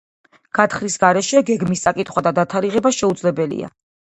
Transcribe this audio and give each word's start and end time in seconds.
გათხრის 0.59 0.95
გარეშე 1.03 1.43
გეგმის 1.51 1.85
წაკითხვა 1.89 2.25
და 2.29 2.33
დათარიღება 2.41 2.93
შეუძლებელია. 3.03 3.75